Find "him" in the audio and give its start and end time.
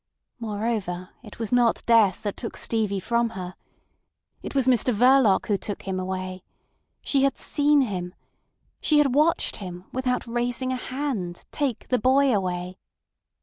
5.83-5.99, 7.81-8.15, 9.57-9.85